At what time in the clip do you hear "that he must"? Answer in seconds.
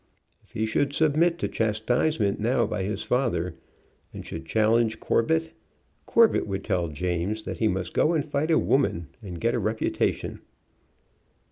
7.43-7.93